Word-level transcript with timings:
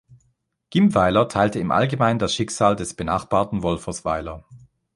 Gimbweiler 0.71 1.27
teilte 1.29 1.59
im 1.59 1.69
Allgemeinen 1.69 2.17
das 2.17 2.33
Schicksal 2.33 2.75
des 2.75 2.95
benachbarten 2.95 3.61
Wolfersweiler. 3.61 4.43